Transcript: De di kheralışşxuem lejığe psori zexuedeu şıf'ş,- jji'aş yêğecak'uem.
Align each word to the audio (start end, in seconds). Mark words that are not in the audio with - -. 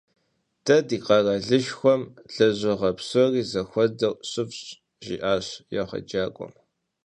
De 0.65 0.75
di 0.87 0.97
kheralışşxuem 1.05 2.01
lejığe 2.35 2.91
psori 2.97 3.41
zexuedeu 3.51 4.13
şıf'ş,- 4.29 4.61
jji'aş 5.03 5.47
yêğecak'uem. 5.73 6.53